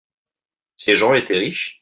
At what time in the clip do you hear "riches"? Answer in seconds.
1.37-1.79